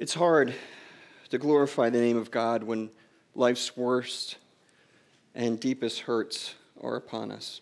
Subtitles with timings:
[0.00, 0.54] It's hard
[1.30, 2.90] to glorify the name of God when
[3.34, 4.36] life's worst
[5.34, 7.60] and deepest hurts are upon us.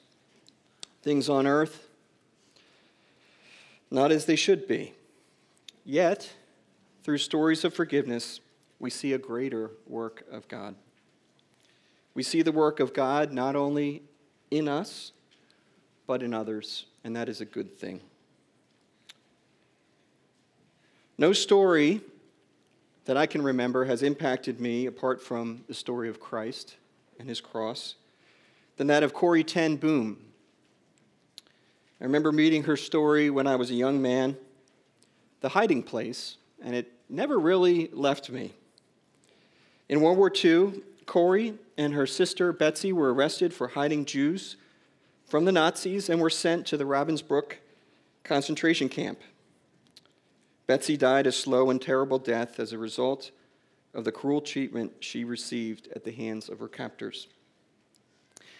[1.03, 1.89] Things on earth,
[3.91, 4.93] not as they should be.
[5.83, 6.31] Yet,
[7.05, 8.41] through stories of forgiveness,
[8.79, 10.75] we see a greater work of God.
[12.13, 14.03] We see the work of God not only
[14.51, 15.13] in us,
[16.07, 18.03] but in others, and that is a good thing.
[21.17, 22.03] No story
[23.07, 26.77] that I can remember has impacted me, apart from the story of Christ
[27.19, 27.95] and his cross,
[28.77, 30.19] than that of Corrie Ten Boom.
[32.01, 34.37] I remember meeting her story when I was a young man,
[35.41, 38.53] The Hiding Place, and it never really left me.
[39.89, 44.57] In World War II, Corrie and her sister Betsy were arrested for hiding Jews
[45.25, 47.53] from the Nazis and were sent to the Ravensbrück
[48.25, 49.21] concentration camp.
[50.67, 53.31] Betsy died a slow and terrible death as a result
[53.95, 57.29] of the cruel treatment she received at the hands of her captors.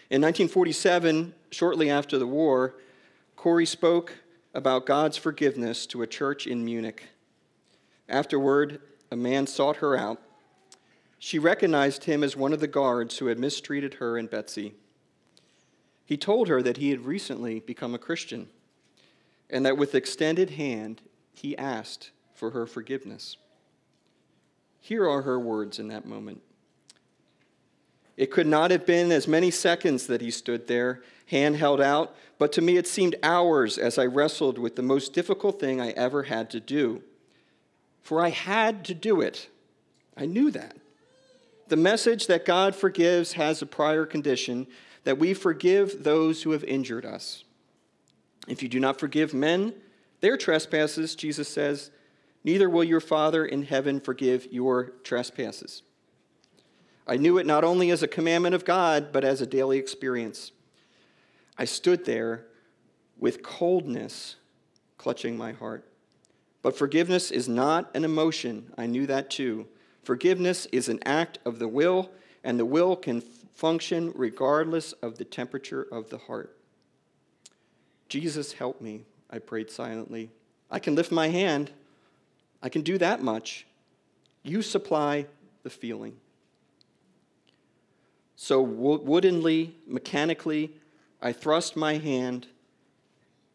[0.09, 2.75] In 1947, shortly after the war,
[3.35, 4.13] Corrie spoke
[4.53, 7.03] about God's forgiveness to a church in Munich.
[8.07, 8.79] Afterward,
[9.11, 10.21] a man sought her out.
[11.19, 14.75] She recognized him as one of the guards who had mistreated her and Betsy.
[16.05, 18.47] He told her that he had recently become a Christian
[19.49, 21.01] and that with extended hand
[21.37, 23.37] he asked for her forgiveness.
[24.81, 26.41] Here are her words in that moment.
[28.15, 32.15] It could not have been as many seconds that he stood there, hand held out,
[32.39, 35.91] but to me it seemed hours as I wrestled with the most difficult thing I
[35.91, 37.03] ever had to do.
[38.01, 39.47] For I had to do it.
[40.15, 40.75] I knew that.
[41.67, 44.65] The message that God forgives has a prior condition
[45.03, 47.43] that we forgive those who have injured us.
[48.47, 49.75] If you do not forgive men
[50.19, 51.91] their trespasses, Jesus says,
[52.43, 55.83] neither will your Father in heaven forgive your trespasses.
[57.05, 60.51] I knew it not only as a commandment of God, but as a daily experience.
[61.57, 62.45] I stood there
[63.17, 64.35] with coldness
[64.97, 65.85] clutching my heart.
[66.61, 68.73] But forgiveness is not an emotion.
[68.77, 69.67] I knew that too.
[70.03, 72.11] Forgiveness is an act of the will,
[72.43, 76.57] and the will can function regardless of the temperature of the heart.
[78.09, 80.29] Jesus, help me, I prayed silently.
[80.69, 81.71] I can lift my hand.
[82.61, 83.65] I can do that much.
[84.43, 85.25] You supply
[85.63, 86.17] the feeling.
[88.35, 90.71] So, woodenly, mechanically,
[91.21, 92.47] I thrust my hand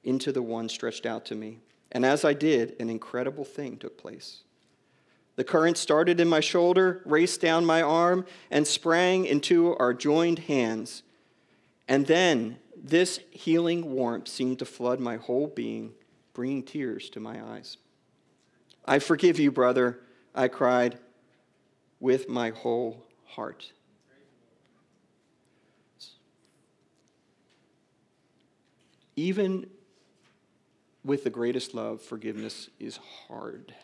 [0.03, 1.59] into the one stretched out to me.
[1.93, 4.43] And as I did, an incredible thing took place.
[5.37, 10.41] The current started in my shoulder, raced down my arm, and sprang into our joined
[10.41, 11.03] hands.
[11.89, 15.93] And then this healing warmth seemed to flood my whole being,
[16.35, 17.77] bringing tears to my eyes.
[18.85, 20.01] I forgive you, brother,
[20.35, 20.99] I cried
[22.01, 23.73] with my whole heart.
[29.15, 29.71] Even
[31.05, 33.75] with the greatest love, forgiveness is hard.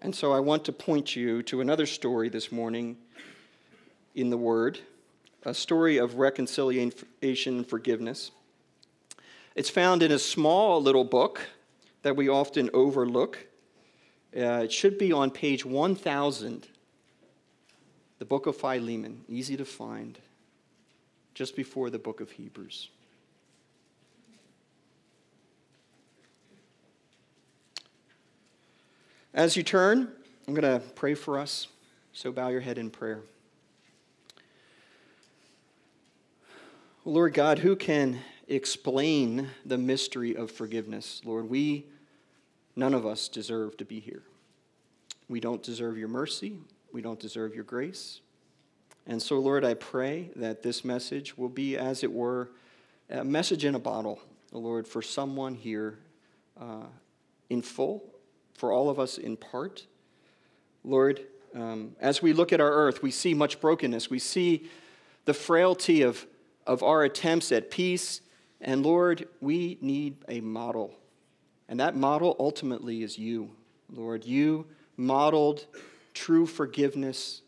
[0.00, 2.98] And so I want to point you to another story this morning
[4.14, 4.78] in the Word,
[5.46, 8.32] a story of reconciliation and forgiveness.
[9.54, 11.40] It's found in a small little book
[12.02, 13.46] that we often overlook.
[14.36, 16.66] Uh, it should be on page 1000,
[18.18, 20.18] the book of Philemon, easy to find,
[21.32, 22.88] just before the book of Hebrews.
[29.32, 30.10] As you turn,
[30.48, 31.68] I'm going to pray for us.
[32.12, 33.22] So bow your head in prayer.
[37.08, 38.18] Lord God, who can
[38.48, 41.20] explain the mystery of forgiveness?
[41.24, 41.86] Lord, we,
[42.74, 44.24] none of us deserve to be here.
[45.28, 46.58] We don't deserve your mercy.
[46.92, 48.22] We don't deserve your grace.
[49.06, 52.50] And so, Lord, I pray that this message will be, as it were,
[53.08, 54.18] a message in a bottle,
[54.50, 56.00] Lord, for someone here
[56.60, 56.86] uh,
[57.48, 58.02] in full
[58.54, 59.86] for all of us in part.
[60.82, 61.20] Lord,
[61.54, 64.10] um, as we look at our earth, we see much brokenness.
[64.10, 64.68] We see
[65.24, 66.26] the frailty of,
[66.66, 68.20] of our attempts at peace.
[68.60, 70.94] And Lord, we need a model.
[71.68, 73.50] And that model ultimately is you,
[73.90, 74.24] Lord.
[74.24, 74.66] You
[74.96, 75.66] modeled
[76.14, 77.42] true forgiveness,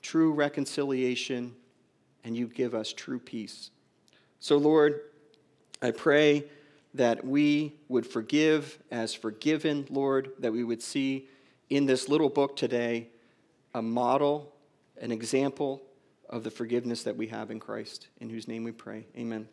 [0.00, 1.54] true reconciliation,
[2.24, 3.70] and you give us true peace.
[4.40, 5.00] So, Lord,
[5.82, 6.44] I pray
[6.94, 11.28] that we would forgive as forgiven, Lord, that we would see
[11.68, 13.08] in this little book today
[13.74, 14.52] a model,
[15.00, 15.82] an example
[16.28, 19.06] of the forgiveness that we have in Christ, in whose name we pray.
[19.16, 19.48] Amen.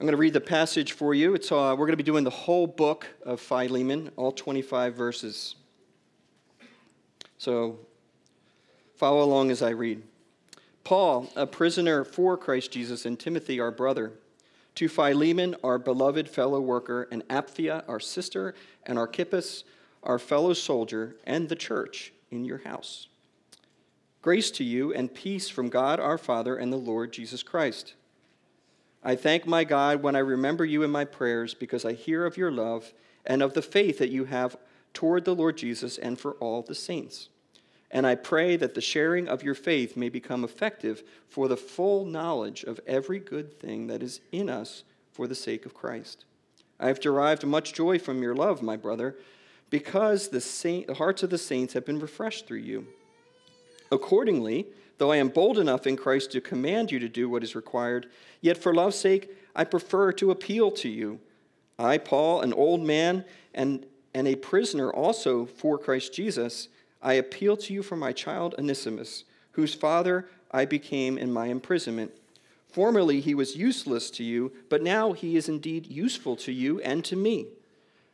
[0.00, 1.34] I'm going to read the passage for you.
[1.34, 5.56] It's, uh, we're going to be doing the whole book of Philemon, all 25 verses.
[7.36, 7.80] So
[8.94, 10.04] follow along as I read.
[10.84, 14.12] Paul, a prisoner for Christ Jesus, and Timothy, our brother,
[14.76, 18.54] to Philemon, our beloved fellow worker, and Apphia, our sister,
[18.86, 19.64] and Archippus,
[20.08, 23.06] our fellow soldier, and the church in your house.
[24.22, 27.94] Grace to you and peace from God our Father and the Lord Jesus Christ.
[29.04, 32.36] I thank my God when I remember you in my prayers because I hear of
[32.36, 32.92] your love
[33.24, 34.56] and of the faith that you have
[34.92, 37.28] toward the Lord Jesus and for all the saints.
[37.90, 42.04] And I pray that the sharing of your faith may become effective for the full
[42.04, 46.24] knowledge of every good thing that is in us for the sake of Christ.
[46.80, 49.16] I have derived much joy from your love, my brother,
[49.70, 52.86] because the, saint, the hearts of the saints have been refreshed through you.
[53.90, 54.66] Accordingly,
[54.98, 58.08] though I am bold enough in Christ to command you to do what is required,
[58.40, 61.20] yet for love's sake I prefer to appeal to you.
[61.78, 63.24] I, Paul, an old man
[63.54, 66.68] and, and a prisoner also for Christ Jesus,
[67.02, 72.12] I appeal to you for my child Onesimus, whose father I became in my imprisonment.
[72.68, 77.04] Formerly he was useless to you, but now he is indeed useful to you and
[77.04, 77.46] to me.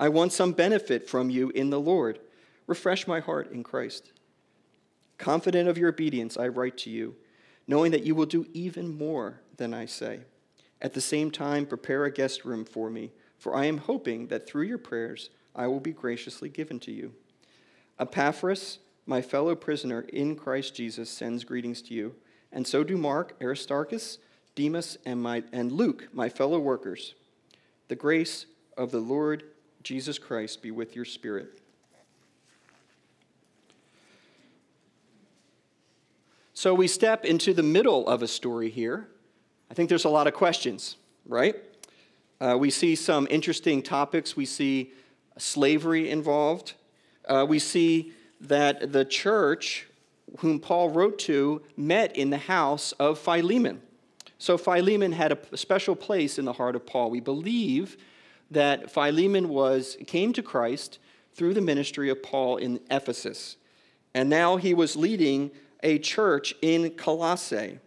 [0.00, 2.20] I want some benefit from you in the Lord.
[2.66, 4.12] Refresh my heart in Christ.
[5.18, 7.16] Confident of your obedience, I write to you,
[7.66, 10.20] knowing that you will do even more than I say.
[10.80, 14.46] At the same time, prepare a guest room for me, for I am hoping that
[14.46, 17.12] through your prayers, I will be graciously given to you.
[17.98, 22.14] Epaphras, my fellow prisoner in Christ Jesus, sends greetings to you,
[22.50, 24.16] and so do Mark, Aristarchus,
[24.54, 27.14] Demas, and, my, and Luke, my fellow workers.
[27.88, 28.46] The grace
[28.78, 29.44] of the Lord
[29.82, 31.60] Jesus Christ be with your spirit.
[36.52, 39.08] So we step into the middle of a story here.
[39.70, 41.56] I think there's a lot of questions, right?
[42.38, 44.36] Uh, we see some interesting topics.
[44.36, 44.92] We see
[45.38, 46.74] slavery involved.
[47.26, 49.86] Uh, we see that the church,
[50.40, 53.80] whom Paul wrote to, met in the house of Philemon.
[54.38, 57.10] So Philemon had a special place in the heart of Paul.
[57.10, 57.96] We believe
[58.50, 60.98] that Philemon was, came to Christ
[61.34, 63.56] through the ministry of Paul in Ephesus.
[64.14, 65.50] And now he was leading
[65.82, 67.78] a church in Colossae.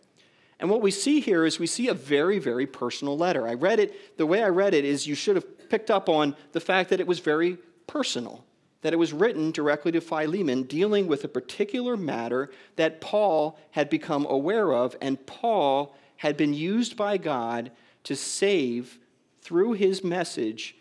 [0.60, 3.48] And what we see here is we see a very, very personal letter.
[3.48, 6.36] I read it, the way I read it is you should have picked up on
[6.54, 8.46] the fact that it was very personal,
[8.82, 13.90] that it was written directly to Philemon, dealing with a particular matter that Paul had
[13.90, 17.72] become aware of, and Paul had been used by God
[18.06, 19.00] to save
[19.44, 20.76] through his message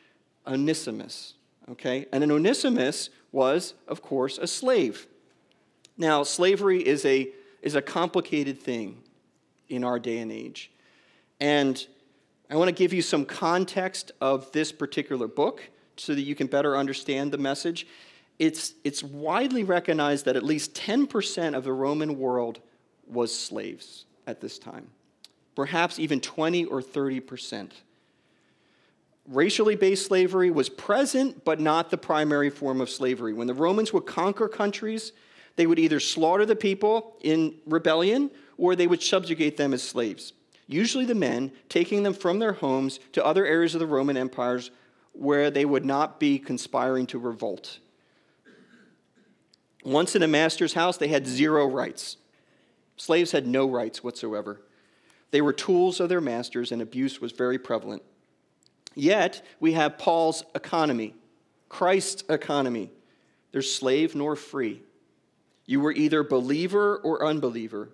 [0.47, 1.35] Onesimus.
[1.71, 2.07] Okay?
[2.13, 5.07] And an Onesimus was, of course, a slave.
[5.97, 7.29] Now, slavery is a,
[7.61, 9.03] is a complicated thing
[9.69, 10.71] in our day and age.
[11.41, 11.85] And
[12.51, 15.63] I want to give you some context of this particular book
[15.97, 17.87] so that you can better understand the message.
[18.39, 22.61] It's, it's widely recognized that at least 10% of the Roman world
[23.07, 24.89] was slaves at this time,
[25.55, 27.71] perhaps even 20 or 30%.
[29.29, 33.33] Racially based slavery was present, but not the primary form of slavery.
[33.33, 35.13] When the Romans would conquer countries,
[35.57, 40.33] they would either slaughter the people in rebellion or they would subjugate them as slaves
[40.73, 44.71] usually the men, taking them from their homes to other areas of the Roman empires
[45.13, 47.79] where they would not be conspiring to revolt.
[49.85, 52.17] Once in a master's house, they had zero rights.
[52.97, 54.63] Slaves had no rights whatsoever.
[55.33, 58.03] They were tools of their masters, and abuse was very prevalent.
[58.95, 61.15] Yet, we have Paul's economy,
[61.69, 62.91] Christ's economy.
[63.53, 64.83] There's slave nor free.
[65.67, 67.91] You were either believer or unbeliever.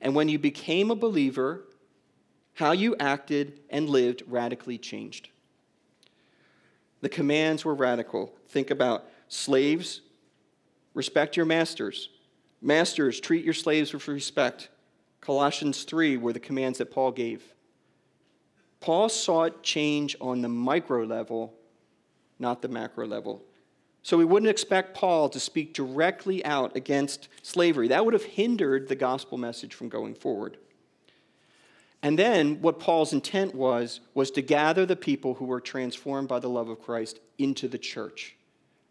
[0.00, 1.64] And when you became a believer,
[2.54, 5.28] how you acted and lived radically changed.
[7.00, 8.32] The commands were radical.
[8.48, 10.00] Think about slaves,
[10.94, 12.08] respect your masters.
[12.62, 14.70] Masters, treat your slaves with respect.
[15.20, 17.42] Colossians 3 were the commands that Paul gave.
[18.86, 21.52] Paul sought change on the micro level,
[22.38, 23.42] not the macro level.
[24.04, 27.88] So we wouldn't expect Paul to speak directly out against slavery.
[27.88, 30.58] That would have hindered the gospel message from going forward.
[32.00, 36.38] And then what Paul's intent was was to gather the people who were transformed by
[36.38, 38.36] the love of Christ into the church.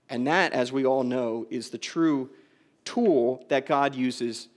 [0.10, 2.32] And that, as we all know, is the true
[2.84, 4.50] tool that God uses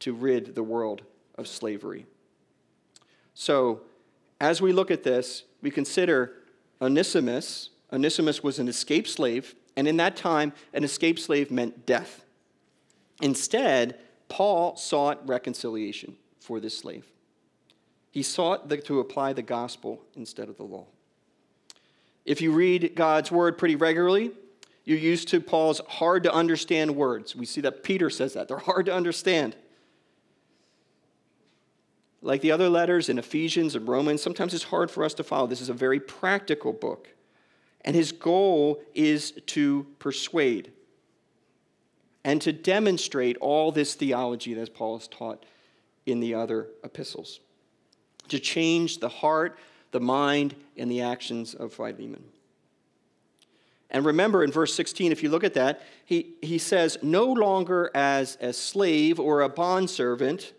[0.00, 1.00] to rid the world
[1.38, 2.04] of slavery.
[3.32, 3.80] So,
[4.42, 6.32] as we look at this, we consider
[6.82, 7.70] Onesimus.
[7.92, 12.24] Onesimus was an escaped slave and in that time, an escaped slave meant death.
[13.20, 17.06] Instead, Paul sought reconciliation for this slave.
[18.10, 20.86] He sought the, to apply the gospel instead of the law.
[22.24, 24.32] If you read God's word pretty regularly,
[24.84, 27.34] you're used to Paul's hard to understand words.
[27.34, 28.48] We see that Peter says that.
[28.48, 29.56] They're hard to understand.
[32.22, 35.48] Like the other letters in Ephesians and Romans, sometimes it's hard for us to follow.
[35.48, 37.08] This is a very practical book.
[37.84, 40.70] And his goal is to persuade
[42.24, 45.44] and to demonstrate all this theology that Paul has taught
[46.06, 47.40] in the other epistles,
[48.28, 49.58] to change the heart,
[49.90, 52.22] the mind, and the actions of Philemon.
[53.90, 57.90] And remember in verse 16, if you look at that, he, he says, no longer
[57.94, 60.52] as a slave or a bondservant.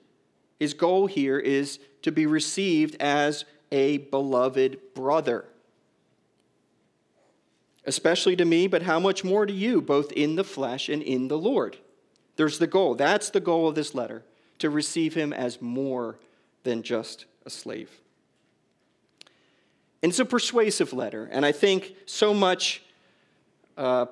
[0.64, 5.46] His goal here is to be received as a beloved brother
[7.86, 11.28] especially to me, but how much more to you, both in the flesh and in
[11.28, 11.78] the Lord?
[12.36, 12.96] There's the goal.
[12.96, 14.24] That's the goal of this letter,
[14.60, 16.18] to receive him as more
[16.64, 17.90] than just a slave.
[20.02, 22.84] And it's a persuasive letter, and I think so much
[23.78, 24.06] uh,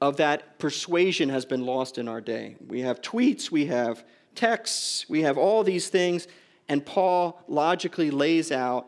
[0.00, 2.56] of that persuasion has been lost in our day.
[2.66, 4.04] We have tweets, we have
[4.36, 6.28] texts, we have all these things,
[6.68, 8.86] and Paul logically lays out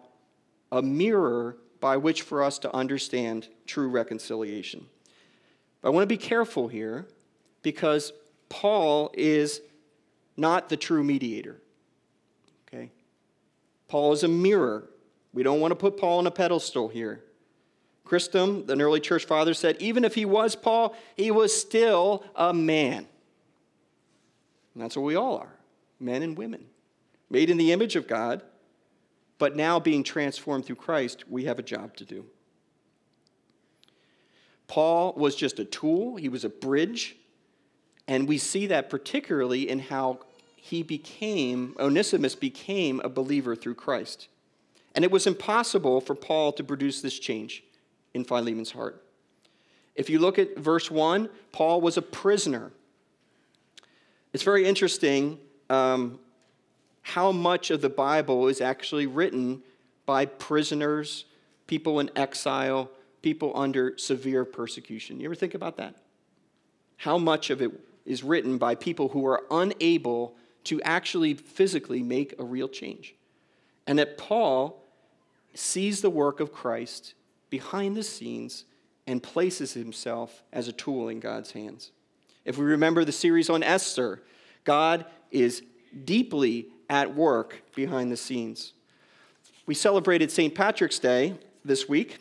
[0.71, 4.87] a mirror by which for us to understand true reconciliation.
[5.81, 7.07] But I want to be careful here
[7.63, 8.13] because
[8.49, 9.61] Paul is
[10.37, 11.61] not the true mediator.
[12.67, 12.91] Okay?
[13.89, 14.89] Paul is a mirror.
[15.33, 17.23] We don't want to put Paul on a pedestal here.
[18.05, 22.55] Chrysostom, an early church father, said even if he was Paul, he was still a
[22.55, 23.07] man.
[24.79, 25.57] And that's what we all are
[25.99, 26.65] men and women,
[27.29, 28.43] made in the image of God
[29.39, 32.27] but now being transformed through Christ, we have a job to do.
[34.69, 37.17] Paul was just a tool, he was a bridge,
[38.07, 40.21] and we see that particularly in how
[40.57, 44.29] he became, Onesimus became a believer through Christ.
[44.95, 47.65] And it was impossible for Paul to produce this change
[48.15, 49.03] in Philemon's heart.
[49.95, 52.73] If you look at verse 1, Paul was a prisoner.
[54.39, 55.41] It's very interesting.
[55.69, 56.21] Um,
[57.03, 59.65] how much of the Bible is actually written
[60.07, 61.25] by prisoners,
[61.67, 62.89] people in exile,
[63.21, 65.19] people under severe persecution.
[65.19, 65.97] You ever think about that?
[66.99, 67.73] How much of it
[68.07, 73.17] is written by people who are unable to actually physically make a real change?
[73.89, 74.85] And that Paul
[75.53, 77.15] sees the work of Christ
[77.51, 78.67] behind the scenes
[79.05, 81.91] and places himself as a tool in God's hands.
[82.45, 84.23] If we remember the series on Esther,
[84.65, 85.63] God is
[86.05, 88.73] deeply at work behind the scenes.
[89.67, 90.55] We celebrated St.
[90.55, 92.19] Patrick's Day this week.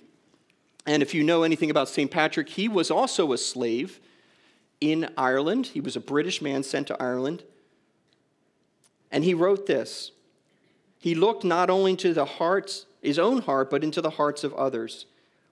[0.85, 2.09] And if you know anything about St.
[2.09, 3.99] Patrick, he was also a slave
[4.79, 5.67] in Ireland.
[5.67, 7.43] He was a British man sent to Ireland.
[9.11, 10.11] And he wrote this
[10.99, 14.53] He looked not only into the hearts, his own heart, but into the hearts of
[14.53, 15.05] others.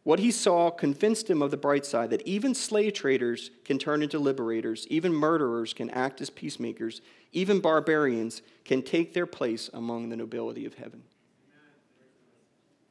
[0.05, 4.03] What he saw convinced him of the bright side that even slave traders can turn
[4.03, 7.01] into liberators, even murderers can act as peacemakers,
[7.33, 11.01] even barbarians can take their place among the nobility of heaven.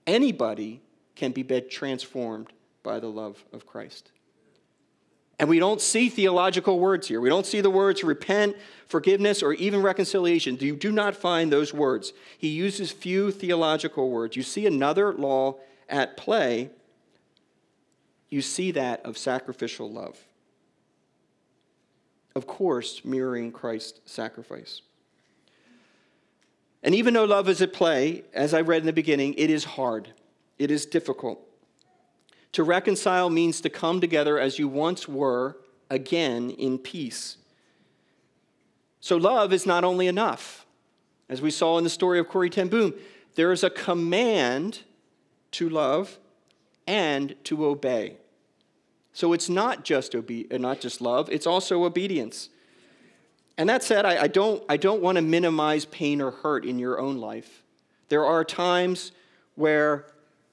[0.08, 0.82] Anybody
[1.14, 2.48] can be transformed
[2.82, 4.10] by the love of Christ.
[5.38, 7.20] And we don't see theological words here.
[7.20, 8.56] We don't see the words repent,
[8.88, 10.58] forgiveness, or even reconciliation.
[10.58, 12.12] You do not find those words.
[12.36, 14.34] He uses few theological words.
[14.34, 16.70] You see another law at play
[18.34, 20.18] you see that of sacrificial love.
[22.34, 24.82] Of course, mirroring Christ's sacrifice.
[26.82, 29.62] And even though love is at play, as I read in the beginning, it is
[29.62, 30.12] hard,
[30.58, 31.40] it is difficult.
[32.52, 35.56] To reconcile means to come together as you once were,
[35.88, 37.36] again in peace.
[39.00, 40.66] So, love is not only enough.
[41.28, 42.94] As we saw in the story of Corrie Ten Boom,
[43.36, 44.80] there is a command
[45.52, 46.18] to love,
[46.86, 48.16] and to obey.
[49.14, 52.50] So it's not just obe- uh, not just love, it's also obedience.
[53.56, 56.78] And that said, I, I don't, I don't want to minimize pain or hurt in
[56.78, 57.62] your own life.
[58.08, 59.12] There are times
[59.54, 60.06] where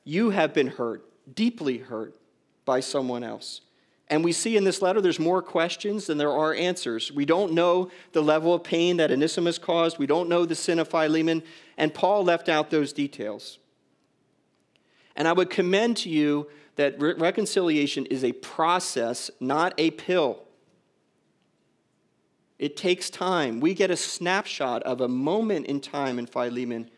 [0.03, 1.03] you have been hurt,
[1.35, 2.15] deeply hurt
[2.63, 3.61] by someone else.
[4.07, 7.11] And we see in this letter there's more questions than there are answers.
[7.11, 10.77] We don't know the level of pain that Onesimus caused, we don't know the sin
[10.77, 11.41] of Philemon,
[11.77, 13.57] and Paul left out those details.
[15.15, 20.43] And I would commend to you that re- reconciliation is a process, not a pill.
[22.59, 23.59] It takes time.
[23.59, 26.89] We get a snapshot of a moment in time in Philemon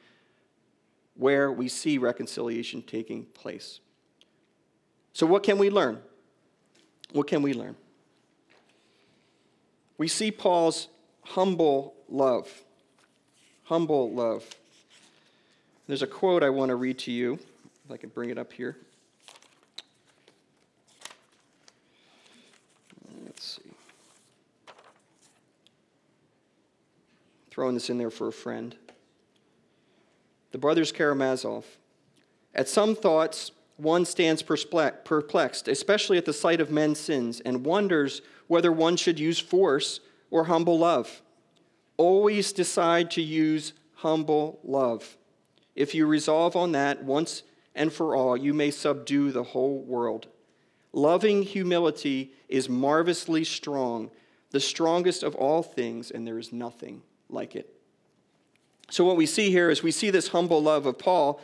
[1.15, 3.79] where we see reconciliation taking place.
[5.13, 6.01] So, what can we learn?
[7.11, 7.75] What can we learn?
[9.97, 10.87] We see Paul's
[11.21, 12.49] humble love.
[13.65, 14.43] Humble love.
[15.87, 17.39] There's a quote I want to read to you,
[17.85, 18.77] if I can bring it up here.
[23.25, 23.69] Let's see.
[27.53, 28.75] Throwing this in there for a friend.
[30.53, 31.67] The brothers Karamazov.
[32.55, 38.23] At some thoughts, one stands perplexed, especially at the sight of men's sins, and wonders
[38.47, 39.99] whether one should use force
[40.31, 41.21] or humble love.
[41.95, 45.15] Always decide to use humble love.
[45.75, 47.43] If you resolve on that once
[47.75, 50.25] and for all, you may subdue the whole world.
[50.91, 54.09] Loving humility is marvelously strong,
[54.49, 57.03] the strongest of all things, and there is nothing
[57.33, 57.73] like it.
[58.89, 61.41] So, what we see here is we see this humble love of Paul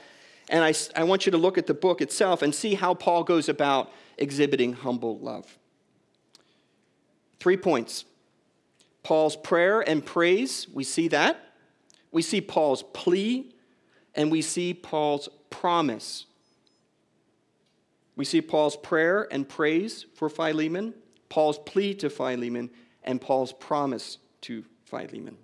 [0.49, 3.23] and I, I want you to look at the book itself and see how Paul
[3.23, 5.57] goes about exhibiting humble love.
[7.39, 8.05] Three points
[9.03, 11.45] Paul's prayer and praise, we see that.
[12.11, 13.53] We see Paul's plea,
[14.15, 16.25] and we see Paul's promise.
[18.15, 20.95] We see Paul's prayer and praise for Philemon,
[21.29, 22.71] Paul's plea to Philemon,
[23.03, 25.37] and Paul's promise to Philemon.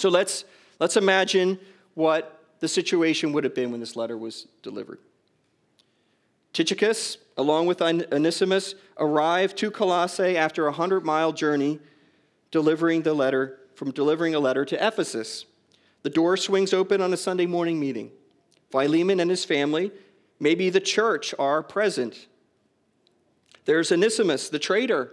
[0.00, 0.46] So let's,
[0.78, 1.58] let's imagine
[1.92, 4.98] what the situation would have been when this letter was delivered.
[6.54, 11.80] Tychicus, along with Onesimus, arrived to Colossae after a hundred mile journey,
[12.50, 15.44] delivering the letter from delivering a letter to Ephesus.
[16.02, 18.10] The door swings open on a Sunday morning meeting.
[18.70, 19.92] Philemon and his family,
[20.38, 22.26] maybe the church, are present.
[23.66, 25.12] There's Onesimus, the traitor,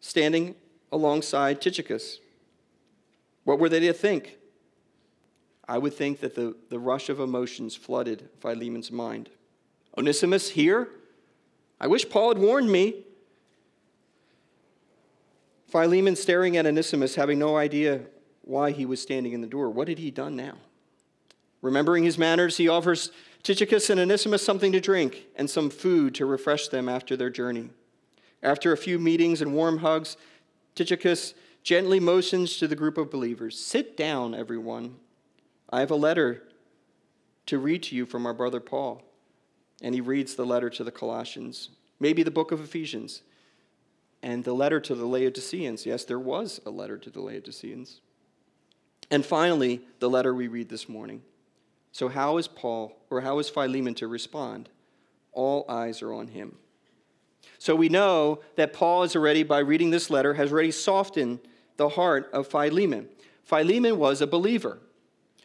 [0.00, 0.56] standing
[0.92, 2.18] alongside Tychicus.
[3.44, 4.38] What were they to think?
[5.66, 9.30] I would think that the, the rush of emotions flooded Philemon's mind.
[9.96, 10.88] Onesimus here?
[11.80, 13.04] I wish Paul had warned me.
[15.68, 18.00] Philemon staring at Onesimus, having no idea
[18.42, 19.70] why he was standing in the door.
[19.70, 20.54] What had he done now?
[21.62, 23.10] Remembering his manners, he offers
[23.42, 27.70] Tychicus and Onesimus something to drink and some food to refresh them after their journey.
[28.42, 30.16] After a few meetings and warm hugs,
[30.74, 34.96] Tychicus gently motions to the group of believers Sit down, everyone.
[35.70, 36.44] I have a letter
[37.46, 39.02] to read to you from our brother Paul.
[39.82, 43.22] And he reads the letter to the Colossians, maybe the book of Ephesians,
[44.22, 45.84] and the letter to the Laodiceans.
[45.84, 48.00] Yes, there was a letter to the Laodiceans.
[49.10, 51.22] And finally, the letter we read this morning.
[51.92, 54.68] So, how is Paul, or how is Philemon to respond?
[55.32, 56.56] All eyes are on him.
[57.58, 61.40] So, we know that Paul is already, by reading this letter, has already softened
[61.76, 63.08] the heart of Philemon.
[63.42, 64.78] Philemon was a believer.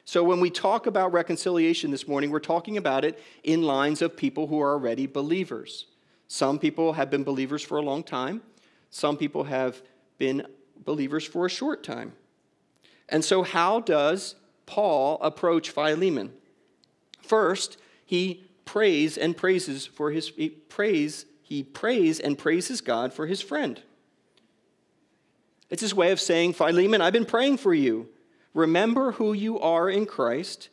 [0.06, 4.18] So when we talk about reconciliation this morning, we're talking about it in lines of
[4.18, 5.86] people who are already believers.
[6.28, 8.42] Some people have been believers for a long time,
[8.90, 9.82] some people have
[10.18, 10.48] been
[10.84, 12.14] believers for a short time.
[13.08, 16.34] And so, how does Paul approach Philemon?
[17.22, 23.28] First, he prays and praises for his he prays, he prays and praises God for
[23.28, 23.82] his friend.
[25.70, 28.10] It's his way of saying, Philemon, I've been praying for you.
[28.54, 30.70] Remember who you are in Christ.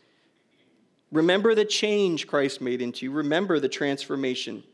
[1.12, 3.12] Remember the change Christ made into you.
[3.12, 4.64] Remember the transformation.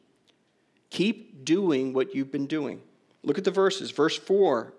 [0.90, 2.80] Keep doing what you've been doing.
[3.22, 3.90] Look at the verses.
[3.90, 4.72] Verse 4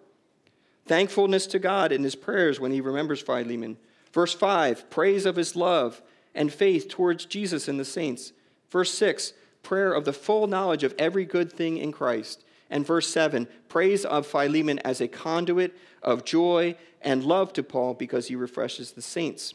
[0.85, 3.77] thankfulness to God in his prayers when he remembers Philemon.
[4.11, 6.01] Verse 5 praise of his love
[6.35, 8.33] and faith towards Jesus and the saints.
[8.69, 12.43] Verse 6 prayer of the full knowledge of every good thing in Christ.
[12.73, 17.93] And verse 7 praise of Philemon as a conduit of joy and love to Paul
[17.93, 19.53] because he refreshes the saints.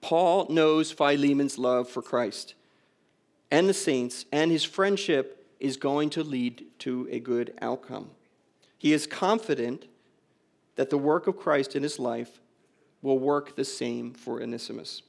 [0.00, 2.54] Paul knows Philemon's love for Christ
[3.50, 8.10] and the saints, and his friendship is going to lead to a good outcome.
[8.78, 9.86] He is confident
[10.76, 12.40] that the work of Christ in his life
[13.02, 15.02] will work the same for Onesimus.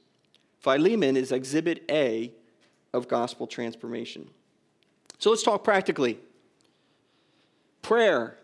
[0.58, 2.32] Philemon is exhibit A
[2.92, 4.28] of gospel transformation.
[5.18, 6.18] So let's talk practically.
[7.82, 8.36] Prayer.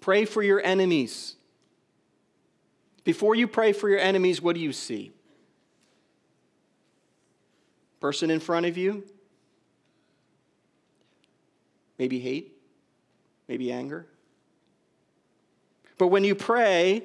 [0.00, 1.36] Pray for your enemies.
[3.04, 5.12] Before you pray for your enemies, what do you see?
[8.00, 9.04] Person in front of you?
[11.98, 12.56] Maybe hate?
[13.48, 14.06] Maybe anger?
[15.98, 17.04] But when you pray,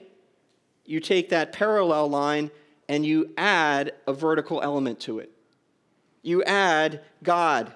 [0.86, 2.52] you take that parallel line
[2.90, 5.32] and you add a vertical element to it.
[6.24, 7.72] You add God.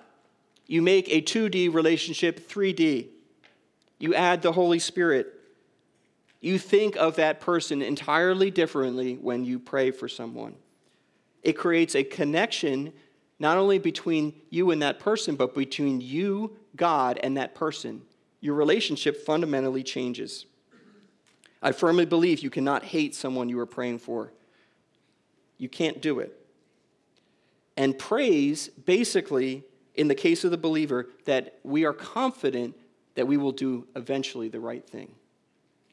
[0.67, 3.07] You make a 2D relationship 3D.
[3.99, 5.33] You add the Holy Spirit.
[6.41, 10.55] You think of that person entirely differently when you pray for someone.
[11.43, 12.93] It creates a connection
[13.39, 18.01] not only between you and that person, but between you, God, and that person.
[18.41, 20.45] Your relationship fundamentally changes.
[21.61, 24.31] I firmly believe you cannot hate someone you are praying for.
[25.57, 26.33] You can't do it.
[27.77, 29.63] And praise, basically,
[29.95, 32.75] in the case of the believer, that we are confident
[33.15, 35.15] that we will do eventually the right thing.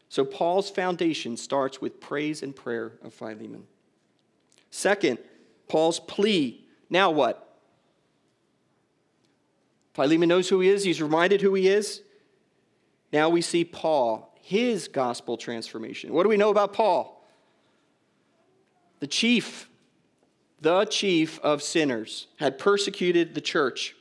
[0.08, 3.64] So Paul's foundation starts with praise and prayer of Philemon.
[4.70, 5.18] Second,
[5.68, 6.64] Paul's plea.
[6.90, 7.48] Now what?
[9.94, 12.02] Philemon knows who he is, he's reminded who he is.
[13.12, 16.12] Now we see Paul his gospel transformation.
[16.12, 17.24] What do we know about Paul?
[18.98, 19.68] The chief,
[20.62, 23.96] the chief of sinners, had persecuted the church.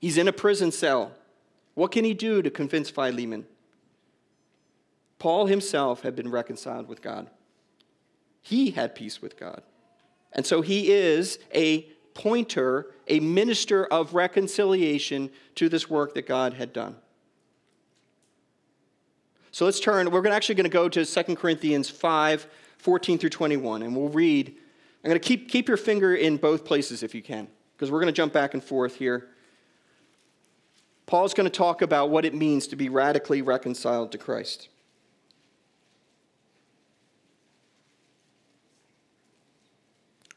[0.00, 1.12] He's in a prison cell.
[1.74, 3.46] What can he do to convince Philemon?
[5.18, 7.28] Paul himself had been reconciled with God.
[8.40, 9.62] He had peace with God.
[10.32, 11.82] And so he is a
[12.14, 16.96] pointer, a minister of reconciliation to this work that God had done.
[19.50, 20.10] So let's turn.
[20.10, 22.46] We're actually going to go to 2 Corinthians 5
[22.78, 24.56] 14 through 21, and we'll read.
[25.04, 28.00] I'm going to keep, keep your finger in both places if you can, because we're
[28.00, 29.28] going to jump back and forth here.
[31.06, 34.68] Paul's going to talk about what it means to be radically reconciled to Christ.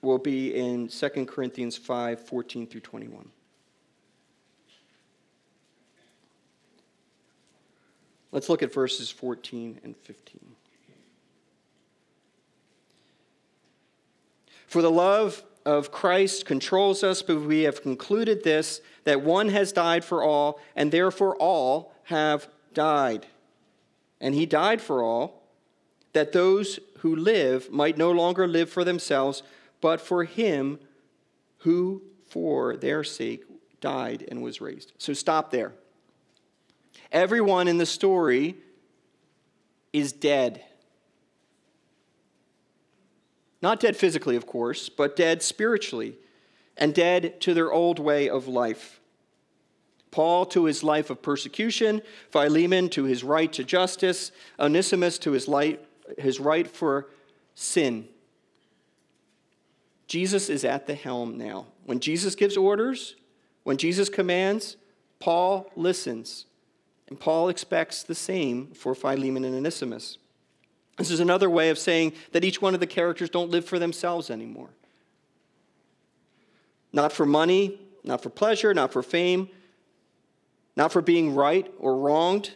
[0.02, 3.30] Will be in 2 Corinthians 5 14 through 21.
[8.32, 10.50] Let's look at verses 14 and 15.
[14.67, 19.71] For the love of Christ controls us, but we have concluded this that one has
[19.71, 23.26] died for all, and therefore all have died.
[24.19, 25.43] And he died for all,
[26.13, 29.43] that those who live might no longer live for themselves,
[29.80, 30.80] but for him
[31.60, 33.43] who for their sake
[33.82, 34.93] died and was raised.
[34.97, 35.74] So stop there.
[37.12, 38.56] Everyone in the story
[39.91, 40.63] is dead.
[43.62, 46.17] Not dead physically, of course, but dead spiritually
[46.78, 49.00] and dead to their old way of life.
[50.10, 55.47] Paul to his life of persecution, Philemon to his right to justice, Onesimus to his,
[55.47, 55.86] light,
[56.17, 57.08] his right for
[57.56, 58.08] sin.
[60.08, 61.67] Jesus is at the helm now.
[61.86, 63.15] When Jesus gives orders,
[63.63, 64.76] when Jesus commands,
[65.19, 66.45] Paul listens.
[67.08, 70.17] And Paul expects the same for Philemon and Onesimus.
[71.01, 73.79] This is another way of saying that each one of the characters don't live for
[73.79, 74.69] themselves anymore.
[76.93, 79.49] Not for money, not for pleasure, not for fame,
[80.75, 82.51] not for being right or wronged,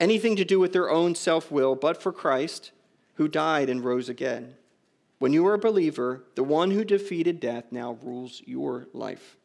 [0.00, 2.72] anything to do with their own self will, but for Christ,
[3.16, 4.54] who died and rose again.
[5.18, 9.36] When you are a believer, the one who defeated death now rules your life.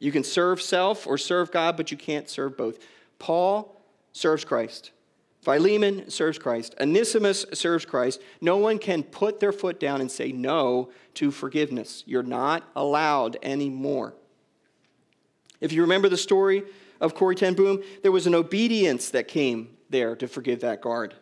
[0.00, 2.80] You can serve self or serve God, but you can't serve both.
[3.20, 3.80] Paul
[4.12, 4.90] serves Christ.
[5.46, 6.74] Philemon serves Christ.
[6.80, 8.20] Onesimus serves Christ.
[8.40, 12.02] No one can put their foot down and say no to forgiveness.
[12.04, 14.14] You're not allowed anymore.
[15.60, 16.64] If you remember the story
[17.00, 21.14] of Corrie ten Boom, there was an obedience that came there to forgive that guard.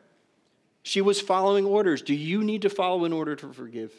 [0.82, 2.00] She was following orders.
[2.00, 3.92] Do you need to follow an order to forgive?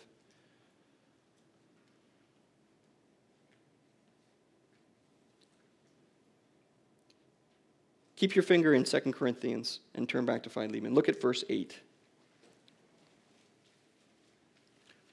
[8.16, 10.94] Keep your finger in 2 Corinthians and turn back to Philemon.
[10.94, 11.78] Look at verse 8.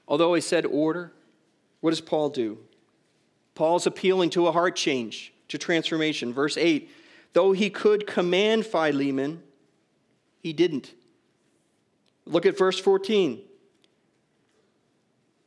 [0.07, 1.11] Although I said order,
[1.81, 2.59] what does Paul do?
[3.55, 6.33] Paul's appealing to a heart change, to transformation.
[6.33, 6.89] Verse 8
[7.33, 9.41] Though he could command Philemon,
[10.41, 10.93] he didn't.
[12.25, 13.41] Look at verse 14.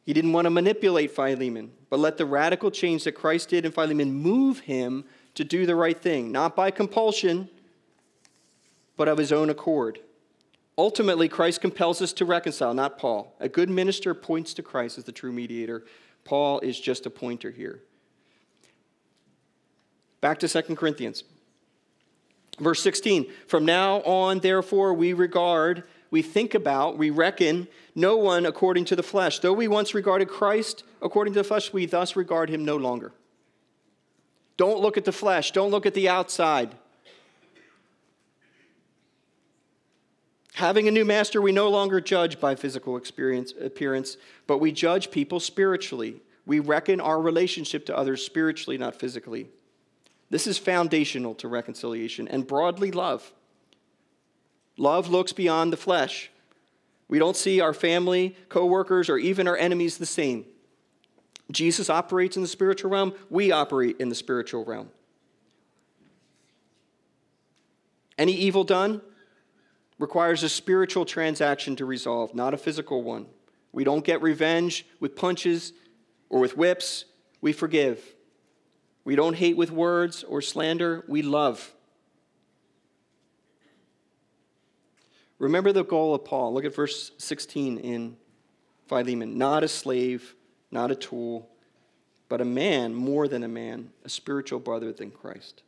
[0.05, 3.73] He didn't want to manipulate Philemon, but let the radical change that Christ did in
[3.73, 5.05] Philemon move him
[5.37, 7.49] to do the right thing, not by compulsion,
[8.97, 10.01] but of his own accord.
[10.79, 13.35] Ultimately, Christ compels us to reconcile, not Paul.
[13.41, 15.85] A good minister points to Christ as the true mediator.
[16.25, 17.81] Paul is just a pointer here.
[20.21, 21.25] Back to 2 Corinthians.
[22.59, 28.47] Verse 16 From now on, therefore, we regard, we think about, we reckon no one
[28.47, 29.39] according to the flesh.
[29.39, 33.13] Though we once regarded Christ according to the flesh, we thus regard him no longer.
[34.57, 36.75] Don't look at the flesh, don't look at the outside.
[40.55, 44.17] Having a new master, we no longer judge by physical experience, appearance,
[44.47, 46.23] but we judge people spiritually.
[46.47, 49.49] We reckon our relationship to others spiritually, not physically.
[50.31, 53.33] This is foundational to reconciliation and broadly love.
[54.79, 56.31] Love looks beyond the flesh.
[57.09, 60.47] We don't see our family, coworkers, or even our enemies the same.
[61.51, 64.91] Jesus operates in the spiritual realm, we operate in the spiritual realm.
[68.19, 69.03] Any evil done,
[69.99, 73.27] requires a spiritual transaction to resolve, not a physical one.
[73.73, 75.73] We don't get revenge with punches
[76.29, 77.05] or with whips,
[77.41, 78.15] we forgive.
[79.05, 81.73] We don't hate with words or slander, we love.
[85.39, 86.55] Remember the goal of Paul.
[86.55, 88.17] Look at verse 16 in
[88.89, 89.37] Philemon.
[89.37, 90.35] Not a slave,
[90.77, 91.49] not a tool,
[92.29, 95.63] but a man more than a man, a spiritual brother than Christ.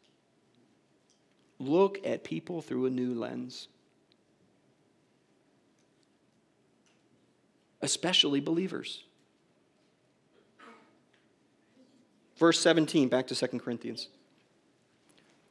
[1.59, 3.69] Look at people through a new lens.
[7.81, 9.05] especially believers.
[12.37, 14.09] Verse 17, back to 2 Corinthians.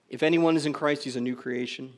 [0.09, 1.93] If anyone is in Christ, he's a new creation.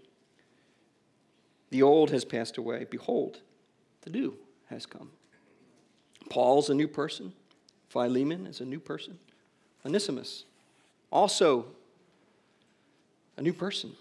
[1.69, 2.87] The old has passed away.
[2.89, 3.41] Behold,
[4.01, 4.35] the new
[4.67, 5.11] has come.
[6.29, 7.33] Paul's a new person.
[7.89, 9.17] Philemon is a new person.
[9.85, 10.45] Onesimus,
[11.11, 11.65] also
[13.37, 13.91] a new person.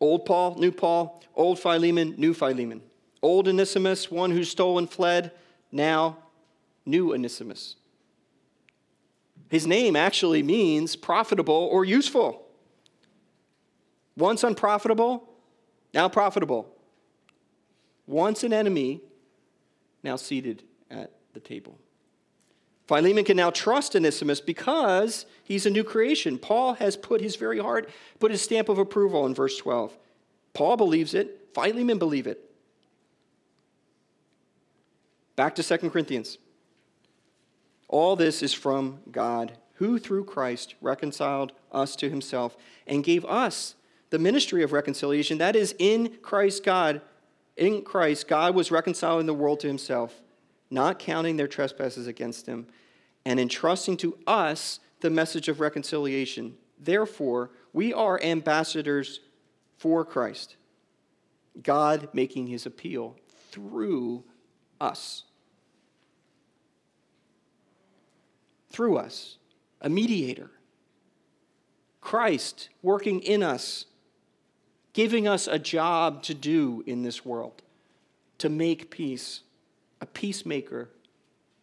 [0.00, 2.82] Old Paul, new Paul, old Philemon, new Philemon.
[3.20, 5.30] Old Onesimus, one who stole and fled,
[5.70, 6.16] now
[6.84, 7.76] new Onesimus.
[9.48, 12.46] His name actually means profitable or useful.
[14.16, 15.28] Once unprofitable,
[15.92, 16.68] now profitable.
[18.06, 19.00] Once an enemy,
[20.02, 21.78] now seated at the table.
[22.92, 26.36] Philemon can now trust Onesimus because he's a new creation.
[26.36, 27.88] Paul has put his very heart,
[28.20, 29.96] put his stamp of approval in verse 12.
[30.52, 32.50] Paul believes it, Philemon believe it.
[35.36, 36.36] Back to 2 Corinthians.
[37.88, 43.74] All this is from God, who through Christ reconciled us to himself and gave us
[44.10, 45.38] the ministry of reconciliation.
[45.38, 47.00] That is, in Christ, God,
[47.56, 50.20] in Christ, God was reconciling the world to himself,
[50.70, 52.66] not counting their trespasses against him,
[53.24, 56.56] and entrusting to us the message of reconciliation.
[56.78, 59.20] Therefore, we are ambassadors
[59.78, 60.56] for Christ,
[61.62, 63.16] God making his appeal
[63.50, 64.24] through
[64.80, 65.24] us.
[68.70, 69.36] Through us,
[69.80, 70.50] a mediator.
[72.00, 73.86] Christ working in us,
[74.92, 77.62] giving us a job to do in this world,
[78.38, 79.42] to make peace,
[80.00, 80.90] a peacemaker,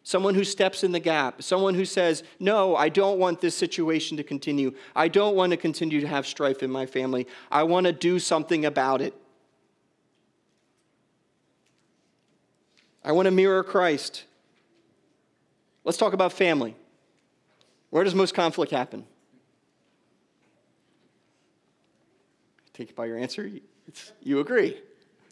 [0.02, 4.16] someone who steps in the gap, someone who says, No, I don't want this situation
[4.16, 4.74] to continue.
[4.94, 7.26] I don't want to continue to have strife in my family.
[7.50, 9.14] I want to do something about it.
[13.04, 14.24] I want to mirror Christ.
[15.84, 16.76] Let's talk about family.
[17.88, 19.04] Where does most conflict happen?
[22.74, 23.50] Take it by your answer.
[23.88, 24.80] It's, you agree.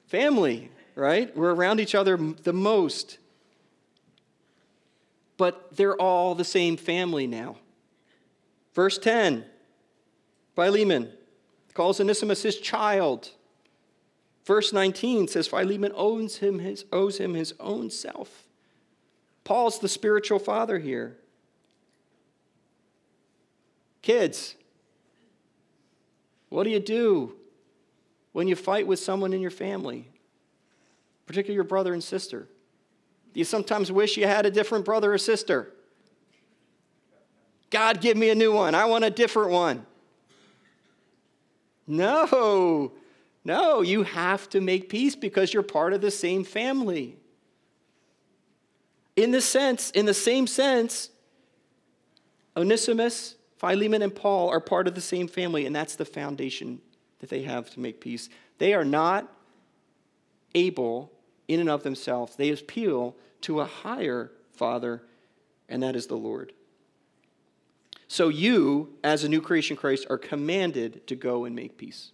[0.07, 1.35] Family, right?
[1.37, 3.19] We're around each other the most.
[5.39, 7.57] But they're all the same family now.
[8.75, 9.47] Verse 10
[10.55, 11.11] Philemon
[11.73, 13.31] calls Onesimus his child.
[14.45, 18.49] Verse 19 says Philemon owes him his, owes him his own self.
[19.45, 21.17] Paul's the spiritual father here.
[24.03, 24.57] Kids,
[26.49, 27.35] what do you do
[28.33, 30.09] when you fight with someone in your family,
[31.27, 32.49] particularly your brother and sister?
[33.39, 35.73] Do you sometimes wish you had a different brother or sister?
[37.71, 38.75] God, give me a new one.
[38.75, 39.87] I want a different one.
[41.87, 42.91] No,
[43.45, 47.17] no, you have to make peace because you're part of the same family.
[49.15, 51.11] In the sense, in the same sense,
[52.57, 56.81] Onesimus, Philemon, and Paul are part of the same family, and that's the foundation
[57.21, 58.29] that they have to make peace.
[58.59, 59.33] They are not
[60.57, 61.13] able,
[61.47, 65.03] in and of themselves, they appeal to a higher Father,
[65.69, 66.53] and that is the Lord.
[68.09, 72.11] So you, as a new creation Christ, are commanded to go and make peace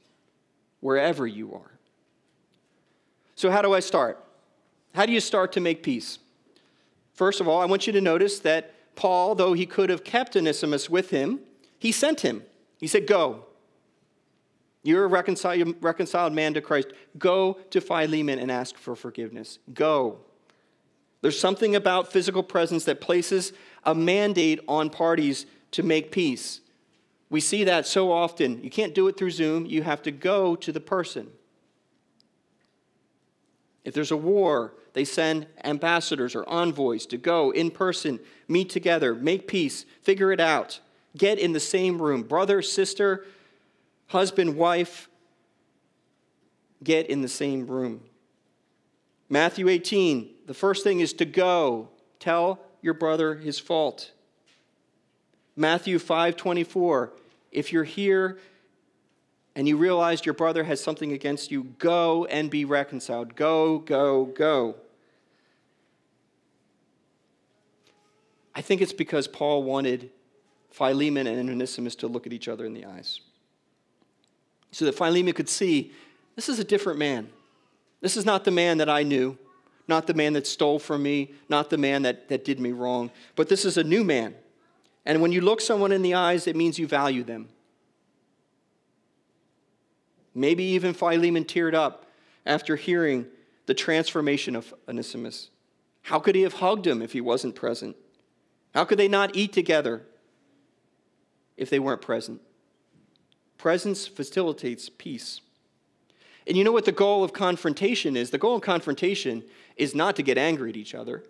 [0.81, 1.79] wherever you are.
[3.37, 4.23] So, how do I start?
[4.95, 6.19] How do you start to make peace?
[7.15, 10.37] First of all, I want you to notice that Paul, though he could have kept
[10.37, 11.41] Onesimus with him,
[11.79, 12.43] he sent him.
[12.79, 13.47] He said, Go.
[14.83, 16.89] You're a reconciled, reconciled man to Christ.
[17.19, 19.59] Go to Philemon and ask for forgiveness.
[19.73, 20.19] Go.
[21.25, 26.61] There's something about physical presence that places a mandate on parties to make peace.
[27.31, 28.63] We see that so often.
[28.63, 31.29] You can't do it through Zoom, you have to go to the person.
[33.85, 39.15] If there's a war, they send ambassadors or envoys to go in person, meet together,
[39.15, 40.81] make peace, figure it out,
[41.17, 42.25] get in the same room.
[42.25, 43.25] Brother, sister,
[44.09, 45.09] husband, wife,
[46.83, 48.03] get in the same room.
[49.35, 51.89] Matthew 18, the first thing is to go.
[52.21, 54.13] Tell your brother his fault.
[55.57, 57.11] Matthew 5:24,
[57.51, 58.39] if you're here
[59.57, 63.35] and you realize your brother has something against you, go and be reconciled.
[63.35, 64.77] Go, go, go.
[68.55, 70.11] I think it's because Paul wanted
[70.71, 73.21] Philemon and Onesimus to look at each other in the eyes.
[74.71, 75.91] So that Philemon could see
[76.37, 77.31] this is a different man.
[78.05, 79.39] This is not the man that I knew,
[79.89, 83.11] not the man that stole from me, not the man that, that did me wrong,
[83.35, 84.35] but this is a new man.
[85.07, 87.49] And when you look someone in the eyes, it means you value them.
[90.35, 92.05] Maybe even Philemon teared up
[92.45, 93.25] after hearing
[93.65, 95.49] the transformation of Onesimus.
[96.03, 97.97] How could he have hugged him if he wasn't present?
[98.75, 100.03] How could they not eat together
[101.57, 102.43] if they weren't present?
[103.57, 105.41] Presence facilitates peace.
[106.47, 108.31] And you know what the goal of confrontation is?
[108.31, 109.45] The goal of confrontation
[109.77, 111.25] is not to get angry at each other.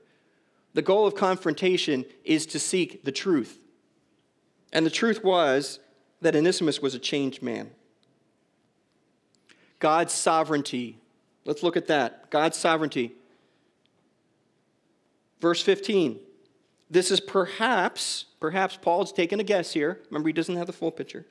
[0.74, 3.59] The goal of confrontation is to seek the truth.
[4.72, 5.79] And the truth was
[6.20, 7.70] that Onesimus was a changed man.
[9.79, 10.98] God's sovereignty.
[11.44, 12.31] Let's look at that.
[12.31, 13.12] God's sovereignty.
[15.40, 16.18] Verse 15.
[16.90, 20.00] This is perhaps, perhaps Paul's taking a guess here.
[20.11, 21.27] Remember, he doesn't have the full picture.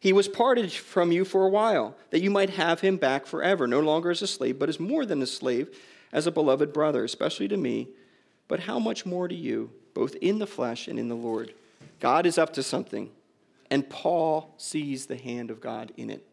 [0.00, 3.66] He was parted from you for a while, that you might have him back forever,
[3.66, 5.76] no longer as a slave, but as more than a slave,
[6.12, 7.88] as a beloved brother, especially to me,
[8.46, 11.52] but how much more to you, both in the flesh and in the Lord.
[12.00, 13.10] God is up to something,
[13.70, 16.24] and Paul sees the hand of God in it.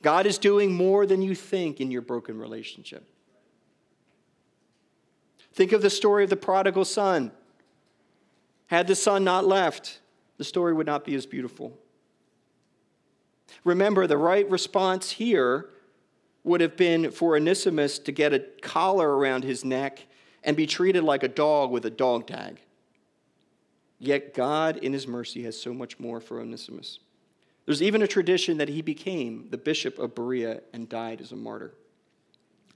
[0.00, 3.04] God is doing more than you think in your broken relationship.
[5.54, 7.32] Think of the story of the prodigal son.
[8.68, 10.00] Had the son not left,
[10.38, 11.76] the story would not be as beautiful.
[13.64, 15.68] Remember, the right response here
[16.44, 20.06] would have been for Onesimus to get a collar around his neck
[20.42, 22.60] and be treated like a dog with a dog tag.
[23.98, 26.98] Yet God, in his mercy, has so much more for Onesimus.
[27.66, 31.36] There's even a tradition that he became the bishop of Berea and died as a
[31.36, 31.74] martyr.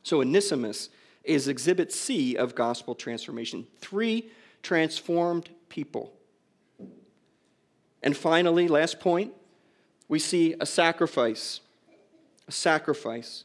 [0.05, 0.89] So Onesimus
[1.25, 3.67] is exhibit C of gospel transformation.
[3.81, 4.31] Three
[4.63, 6.13] transformed people.
[8.05, 9.33] And finally, last point,
[10.09, 11.61] we see a sacrifice.
[12.49, 13.45] A sacrifice.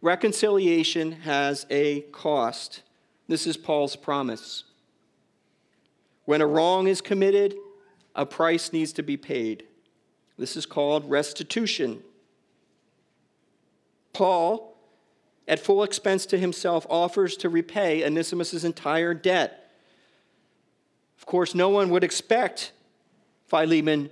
[0.00, 2.82] Reconciliation has a cost.
[3.26, 4.64] This is Paul's promise.
[6.24, 7.56] When a wrong is committed,
[8.14, 9.64] a price needs to be paid.
[10.36, 12.02] This is called restitution.
[14.12, 14.76] Paul,
[15.46, 19.70] at full expense to himself, offers to repay Onesimus' entire debt.
[21.18, 22.72] Of course, no one would expect
[23.46, 24.10] Philemon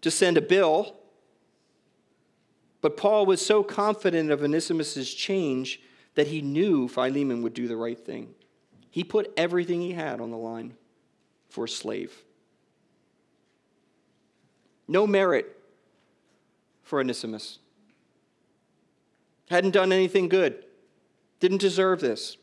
[0.00, 0.96] to send a bill,
[2.80, 5.80] but Paul was so confident of Onesimus' change
[6.14, 8.34] that he knew Philemon would do the right thing.
[8.90, 10.74] He put everything he had on the line
[11.48, 12.24] for a slave.
[14.86, 15.56] No merit
[16.82, 17.58] for Onesimus.
[19.50, 20.64] Hadn't done anything good,
[21.40, 22.36] didn't deserve this.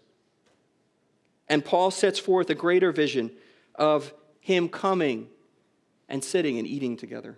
[1.48, 3.32] And Paul sets forth a greater vision
[3.76, 5.28] of him coming
[6.10, 7.38] and sitting and eating together.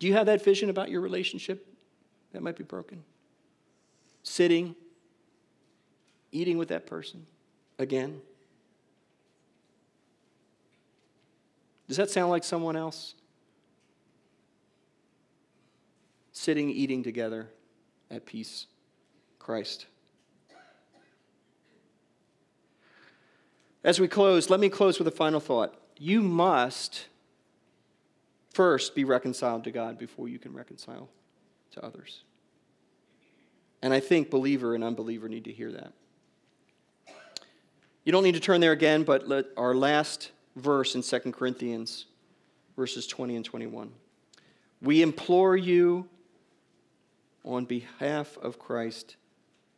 [0.00, 1.64] Do you have that vision about your relationship
[2.32, 3.04] that might be broken?
[4.24, 4.74] Sitting,
[6.32, 7.26] eating with that person
[7.78, 8.20] again?
[11.86, 13.14] Does that sound like someone else?
[16.32, 17.48] Sitting, eating together
[18.10, 18.66] at peace.
[19.38, 19.86] Christ.
[23.82, 25.74] As we close, let me close with a final thought.
[25.98, 27.06] You must
[28.52, 31.08] first be reconciled to God before you can reconcile
[31.72, 32.24] to others.
[33.82, 35.92] And I think believer and unbeliever need to hear that.
[38.04, 42.06] You don't need to turn there again, but let our last verse in 2 Corinthians,
[42.76, 43.92] verses 20 and 21.
[44.82, 46.08] We implore you
[47.44, 49.16] on behalf of Christ,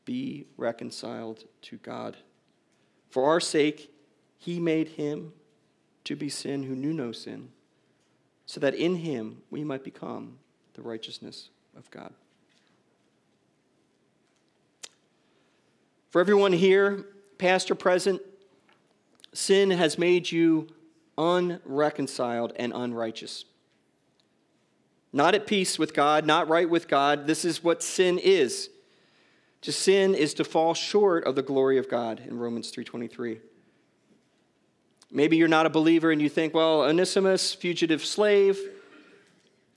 [0.04, 2.16] be reconciled to God.
[3.10, 3.92] For our sake,
[4.38, 5.32] he made him
[6.04, 7.50] to be sin who knew no sin,
[8.46, 10.38] so that in him we might become
[10.74, 12.12] the righteousness of God.
[16.10, 17.06] For everyone here,
[17.38, 18.20] past or present,
[19.32, 20.68] sin has made you
[21.16, 23.46] unreconciled and unrighteous.
[25.12, 27.26] Not at peace with God, not right with God.
[27.26, 28.70] This is what sin is.
[29.62, 33.40] To sin is to fall short of the glory of God in Romans 3:23.
[35.12, 38.58] Maybe you're not a believer and you think, well, Onesimus, fugitive slave,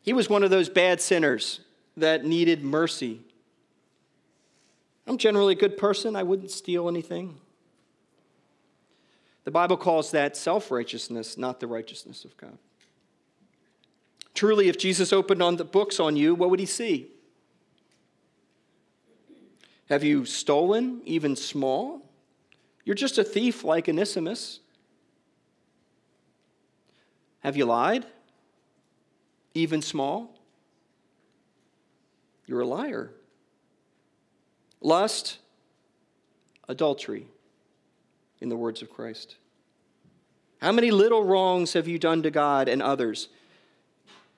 [0.02, 1.60] he was one of those bad sinners
[1.98, 3.20] that needed mercy.
[5.06, 6.16] I'm generally a good person.
[6.16, 7.36] I wouldn't steal anything.
[9.44, 12.58] The Bible calls that self righteousness, not the righteousness of God.
[14.34, 17.08] Truly, if Jesus opened on the books on you, what would he see?
[19.90, 22.10] Have you stolen, even small?
[22.86, 24.60] You're just a thief like Onesimus.
[27.46, 28.08] Have you lied,
[29.54, 30.36] even small?
[32.48, 33.12] You're a liar.
[34.82, 35.38] Lust,
[36.68, 37.28] adultery,
[38.42, 39.36] in the words of Christ.
[40.60, 43.28] How many little wrongs have you done to God and others?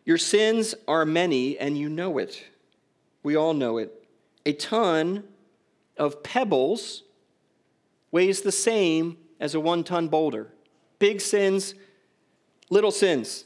[0.03, 2.43] Your sins are many, and you know it.
[3.23, 4.03] We all know it.
[4.45, 5.23] A ton
[5.95, 7.03] of pebbles
[8.11, 10.51] weighs the same as a one ton boulder.
[10.99, 11.73] Big sins,
[12.69, 13.45] little sins.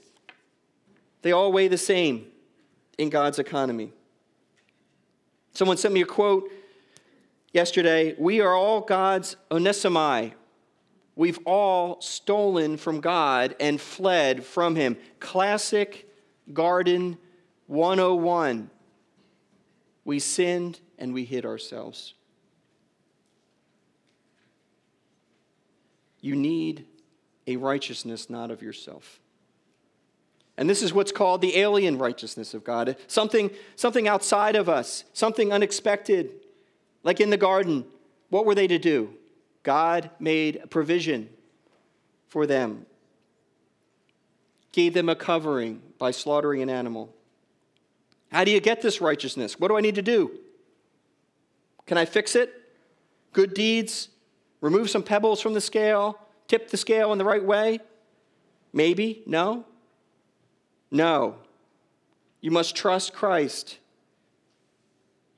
[1.21, 2.27] They all weigh the same
[2.97, 3.93] in God's economy.
[5.53, 6.49] Someone sent me a quote
[7.53, 10.33] yesterday We are all God's onesimi.
[11.15, 14.97] We've all stolen from God and fled from Him.
[15.19, 16.09] Classic
[16.53, 17.17] Garden
[17.67, 18.69] 101.
[20.05, 22.13] We sinned and we hid ourselves.
[26.21, 26.85] You need
[27.51, 29.19] a righteousness not of yourself.
[30.57, 35.05] And this is what's called the alien righteousness of God something, something outside of us,
[35.13, 36.31] something unexpected.
[37.03, 37.85] Like in the garden,
[38.29, 39.13] what were they to do?
[39.63, 41.29] God made a provision
[42.27, 42.85] for them,
[44.71, 47.13] gave them a covering by slaughtering an animal.
[48.31, 49.59] How do you get this righteousness?
[49.59, 50.39] What do I need to do?
[51.85, 52.53] Can I fix it?
[53.33, 54.09] Good deeds?
[54.61, 56.17] Remove some pebbles from the scale?
[56.51, 57.79] Tip the scale in the right way?
[58.73, 59.23] Maybe?
[59.25, 59.63] No?
[60.91, 61.37] No.
[62.41, 63.77] You must trust Christ.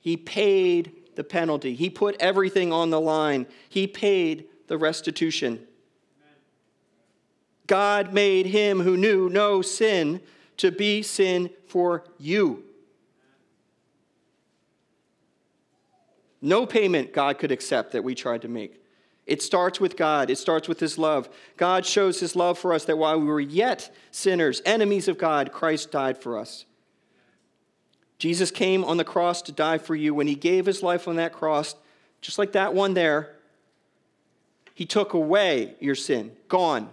[0.00, 5.60] He paid the penalty, He put everything on the line, He paid the restitution.
[7.68, 10.20] God made him who knew no sin
[10.56, 12.64] to be sin for you.
[16.42, 18.83] No payment God could accept that we tried to make.
[19.26, 20.28] It starts with God.
[20.28, 21.28] It starts with His love.
[21.56, 25.52] God shows His love for us that while we were yet sinners, enemies of God,
[25.52, 26.66] Christ died for us.
[28.18, 30.14] Jesus came on the cross to die for you.
[30.14, 31.74] When He gave His life on that cross,
[32.20, 33.34] just like that one there,
[34.74, 36.32] He took away your sin.
[36.48, 36.90] Gone.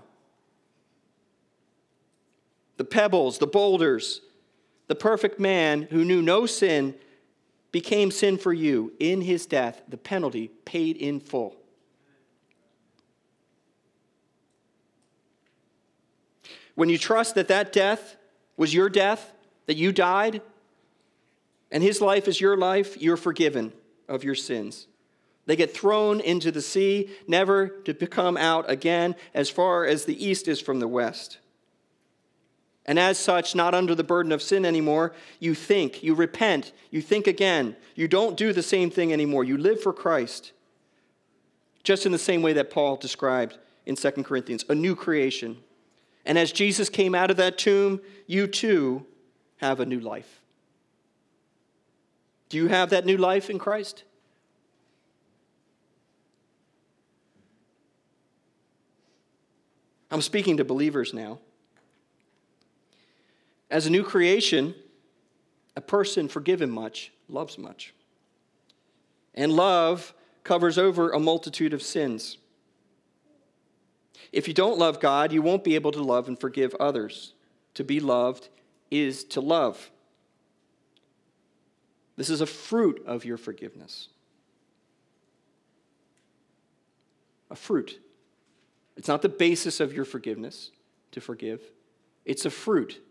[2.77, 4.21] The pebbles, the boulders,
[4.87, 6.95] the perfect man who knew no sin
[7.71, 11.60] became sin for you in His death, the penalty paid in full.
[16.75, 18.17] When you trust that that death
[18.57, 19.33] was your death,
[19.65, 20.41] that you died,
[21.71, 23.71] and his life is your life, you're forgiven
[24.07, 24.87] of your sins.
[25.45, 30.25] They get thrown into the sea, never to come out again, as far as the
[30.25, 31.39] east is from the west.
[32.85, 37.01] And as such, not under the burden of sin anymore, you think, you repent, you
[37.01, 37.75] think again.
[37.95, 39.43] You don't do the same thing anymore.
[39.43, 40.51] You live for Christ.
[41.83, 45.57] Just in the same way that Paul described in 2 Corinthians, a new creation.
[46.25, 49.05] And as Jesus came out of that tomb, you too
[49.57, 50.39] have a new life.
[52.49, 54.03] Do you have that new life in Christ?
[60.11, 61.39] I'm speaking to believers now.
[63.69, 64.75] As a new creation,
[65.77, 67.93] a person forgiven much loves much.
[69.33, 70.13] And love
[70.43, 72.37] covers over a multitude of sins.
[74.31, 77.33] If you don't love God, you won't be able to love and forgive others.
[77.75, 78.49] To be loved
[78.89, 79.91] is to love.
[82.17, 84.09] This is a fruit of your forgiveness.
[87.49, 87.99] A fruit.
[88.95, 90.71] It's not the basis of your forgiveness
[91.11, 91.61] to forgive,
[92.23, 93.01] it's a fruit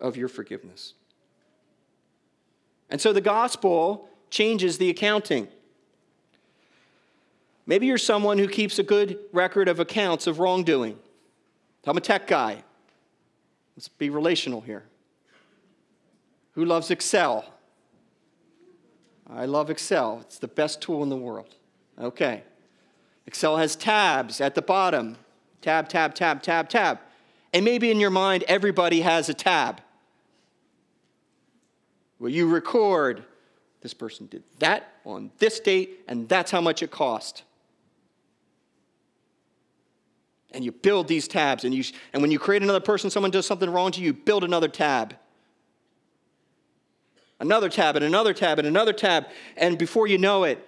[0.00, 0.94] of your forgiveness.
[2.90, 5.48] And so the gospel changes the accounting.
[7.66, 10.98] Maybe you're someone who keeps a good record of accounts of wrongdoing.
[11.86, 12.62] I'm a tech guy.
[13.76, 14.84] Let's be relational here.
[16.52, 17.44] Who loves Excel?
[19.28, 20.20] I love Excel.
[20.22, 21.54] It's the best tool in the world.
[22.00, 22.42] Okay.
[23.26, 25.16] Excel has tabs at the bottom
[25.60, 27.00] tab, tab, tab, tab, tab.
[27.52, 29.80] And maybe in your mind, everybody has a tab
[32.18, 33.24] where you record
[33.80, 37.42] this person did that on this date, and that's how much it cost.
[40.56, 41.84] And you build these tabs, and, you,
[42.14, 44.68] and when you create another person, someone does something wrong to you, you build another
[44.68, 45.14] tab.
[47.38, 49.26] Another tab, and another tab, and another tab.
[49.58, 50.66] And before you know it,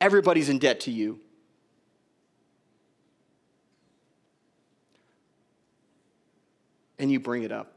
[0.00, 1.20] everybody's in debt to you.
[6.98, 7.74] And you bring it up.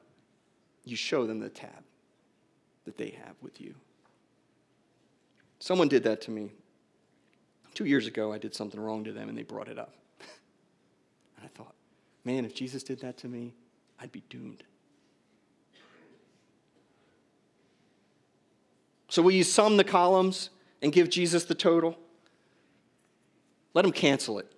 [0.86, 1.84] You show them the tab
[2.86, 3.76] that they have with you.
[5.60, 6.52] Someone did that to me.
[7.74, 9.94] Two years ago, I did something wrong to them, and they brought it up.
[12.26, 13.54] Man, if Jesus did that to me,
[14.00, 14.64] I'd be doomed.
[19.10, 20.50] So, will you sum the columns
[20.82, 21.98] and give Jesus the total?
[23.74, 24.52] Let him cancel it.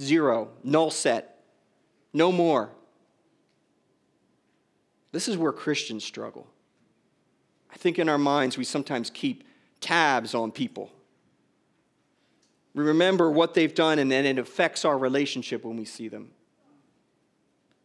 [0.00, 1.44] Zero, null set,
[2.12, 2.70] no more.
[5.12, 6.46] This is where Christians struggle.
[7.72, 9.44] I think in our minds we sometimes keep
[9.80, 10.90] tabs on people.
[12.74, 16.30] We remember what they've done, and then it affects our relationship when we see them.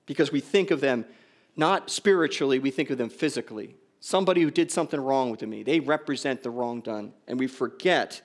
[0.05, 1.05] Because we think of them
[1.55, 3.75] not spiritually, we think of them physically.
[3.99, 8.21] Somebody who did something wrong with me, they represent the wrong done, and we forget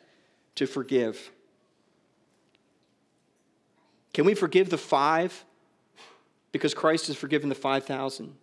[0.57, 1.31] to forgive.
[4.13, 5.45] Can we forgive the five
[6.53, 8.35] because Christ has forgiven the 5,000?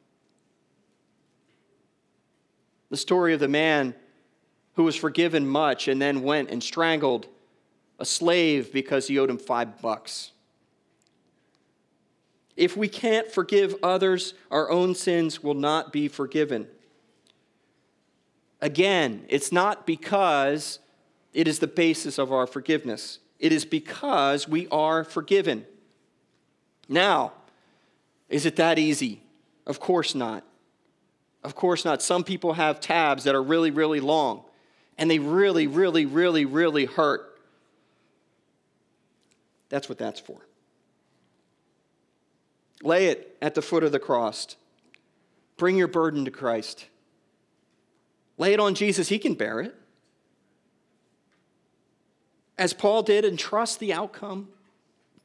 [2.89, 3.93] The story of the man
[4.75, 7.27] who was forgiven much and then went and strangled
[7.99, 10.31] a slave because he owed him five bucks.
[12.55, 16.67] If we can't forgive others, our own sins will not be forgiven.
[18.61, 20.79] Again, it's not because
[21.33, 25.65] it is the basis of our forgiveness, it is because we are forgiven.
[26.89, 27.33] Now,
[28.29, 29.21] is it that easy?
[29.67, 30.43] Of course not.
[31.43, 32.01] Of course not.
[32.01, 34.43] Some people have tabs that are really, really long,
[34.97, 37.36] and they really, really, really, really hurt.
[39.69, 40.39] That's what that's for.
[42.83, 44.55] Lay it at the foot of the cross.
[45.57, 46.85] Bring your burden to Christ.
[48.37, 49.75] Lay it on Jesus, He can bear it.
[52.57, 54.49] As Paul did, and trust the outcome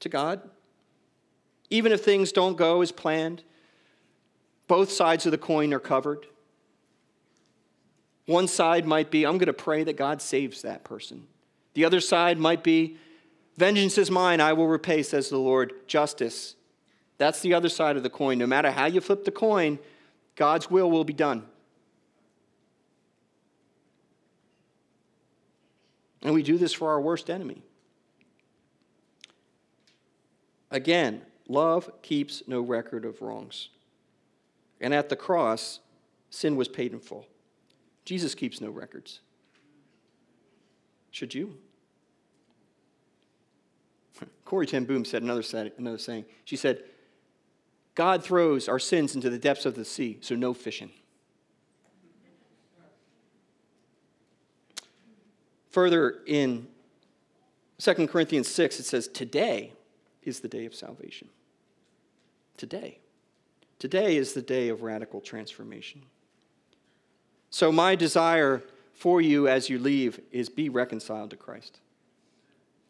[0.00, 0.40] to God.
[1.70, 3.42] Even if things don't go as planned,
[4.66, 6.26] both sides of the coin are covered.
[8.26, 11.26] One side might be, I'm going to pray that God saves that person.
[11.74, 12.96] The other side might be,
[13.62, 16.56] vengeance is mine, I will repay, says the Lord, justice.
[17.18, 18.38] That's the other side of the coin.
[18.38, 19.78] No matter how you flip the coin,
[20.34, 21.44] God's will will be done.
[26.22, 27.62] And we do this for our worst enemy.
[30.72, 33.68] Again, love keeps no record of wrongs.
[34.80, 35.78] And at the cross,
[36.30, 37.28] sin was paid in full.
[38.04, 39.20] Jesus keeps no records.
[41.12, 41.58] Should you?
[44.44, 45.42] Corrie ten Boom said another,
[45.78, 46.24] another saying.
[46.44, 46.82] She said,
[47.94, 50.90] God throws our sins into the depths of the sea, so no fishing.
[55.70, 56.68] Further in
[57.78, 59.72] 2 Corinthians 6, it says, Today
[60.22, 61.28] is the day of salvation.
[62.56, 62.98] Today.
[63.78, 66.02] Today is the day of radical transformation.
[67.50, 71.80] So, my desire for you as you leave is be reconciled to Christ.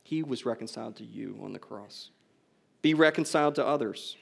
[0.03, 2.11] He was reconciled to you on the cross.
[2.83, 4.17] Be reconciled to others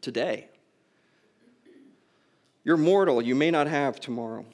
[0.00, 0.48] today.
[2.64, 4.44] You're mortal, you may not have tomorrow.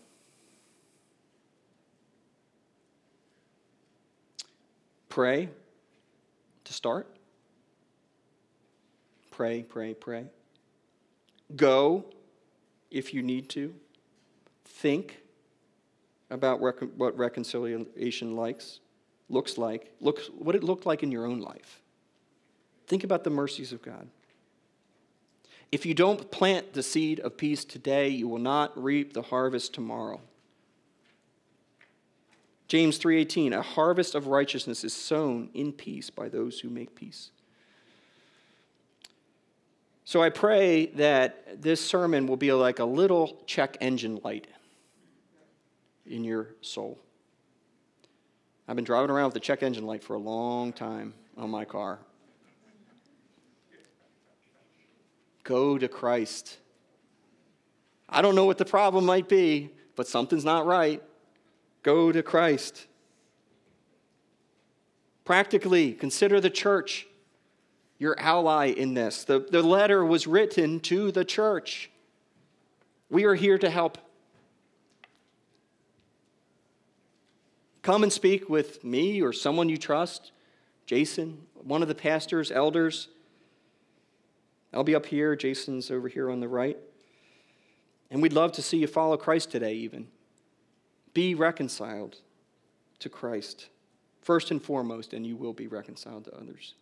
[5.08, 5.48] Pray
[6.64, 7.08] to start.
[9.30, 10.26] Pray, pray, pray.
[11.56, 12.04] Go
[12.90, 13.74] if you need to.
[14.64, 15.22] Think
[16.30, 18.80] about rec- what reconciliation likes,
[19.28, 21.80] looks like, looks, what it looked like in your own life.
[22.86, 24.08] Think about the mercies of God.
[25.72, 29.74] If you don't plant the seed of peace today, you will not reap the harvest
[29.74, 30.20] tomorrow.
[32.68, 37.30] James 3:18 A harvest of righteousness is sown in peace by those who make peace.
[40.04, 44.46] So I pray that this sermon will be like a little check engine light
[46.06, 46.98] in your soul.
[48.66, 51.64] I've been driving around with the check engine light for a long time on my
[51.64, 51.98] car.
[55.42, 56.56] Go to Christ.
[58.08, 61.02] I don't know what the problem might be, but something's not right.
[61.82, 62.86] Go to Christ.
[65.24, 67.06] Practically, consider the church
[67.98, 69.24] your ally in this.
[69.24, 71.90] The, the letter was written to the church.
[73.08, 73.98] We are here to help.
[77.84, 80.32] Come and speak with me or someone you trust,
[80.86, 83.08] Jason, one of the pastors, elders.
[84.72, 86.78] I'll be up here, Jason's over here on the right.
[88.10, 90.08] And we'd love to see you follow Christ today, even.
[91.12, 92.16] Be reconciled
[93.00, 93.68] to Christ,
[94.22, 96.72] first and foremost, and you will be reconciled to others.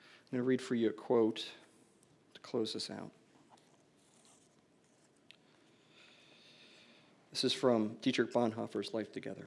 [0.00, 1.46] I'm going to read for you a quote
[2.32, 3.10] to close this out.
[7.32, 9.46] This is from Dietrich Bonhoeffer's Life Together.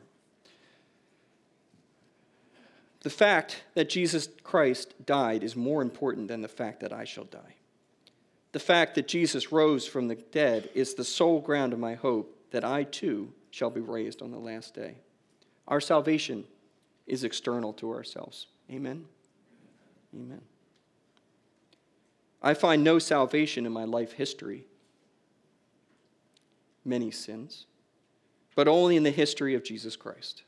[3.01, 7.25] The fact that Jesus Christ died is more important than the fact that I shall
[7.25, 7.55] die.
[8.51, 12.36] The fact that Jesus rose from the dead is the sole ground of my hope
[12.49, 14.95] that I too shall be raised on the last day.
[15.67, 16.45] Our salvation
[17.05, 18.47] is external to ourselves.
[18.71, 19.05] Amen.
[20.15, 20.41] Amen.
[22.41, 24.65] I find no salvation in my life history,
[26.83, 27.67] many sins,
[28.56, 30.43] but only in the history of Jesus Christ.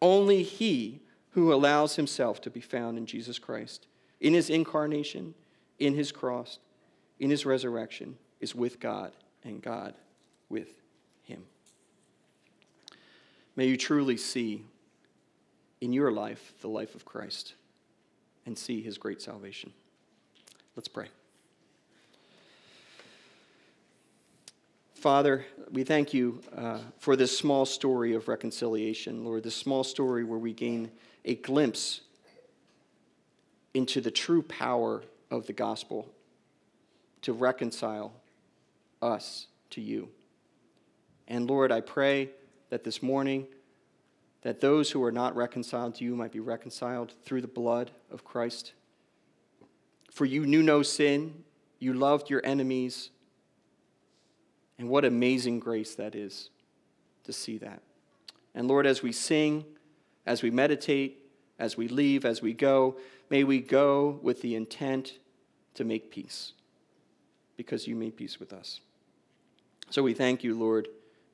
[0.00, 3.86] Only He who allows Himself to be found in Jesus Christ,
[4.20, 5.34] in His incarnation,
[5.78, 6.58] in His cross,
[7.18, 9.94] in His resurrection, is with God and God
[10.48, 10.68] with
[11.24, 11.42] Him.
[13.56, 14.64] May you truly see
[15.80, 17.54] in your life the life of Christ
[18.46, 19.72] and see His great salvation.
[20.76, 21.08] Let's pray.
[25.04, 30.24] Father, we thank you uh, for this small story of reconciliation, Lord, this small story
[30.24, 30.90] where we gain
[31.26, 32.00] a glimpse
[33.74, 36.08] into the true power of the gospel
[37.20, 38.14] to reconcile
[39.02, 40.08] us to you.
[41.28, 42.30] And Lord, I pray
[42.70, 43.46] that this morning
[44.40, 48.24] that those who are not reconciled to you might be reconciled through the blood of
[48.24, 48.72] Christ.
[50.10, 51.44] For you knew no sin,
[51.78, 53.10] you loved your enemies.
[54.78, 56.50] And what amazing grace that is
[57.24, 57.82] to see that.
[58.54, 59.64] And Lord, as we sing,
[60.26, 61.18] as we meditate,
[61.58, 62.96] as we leave, as we go,
[63.30, 65.18] may we go with the intent
[65.74, 66.52] to make peace
[67.56, 68.80] because you made peace with us.
[69.90, 70.88] So we thank you, Lord,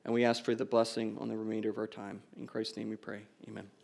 [0.05, 2.21] and we ask for the blessing on the remainder of our time.
[2.37, 3.21] In Christ's name we pray.
[3.47, 3.80] Amen.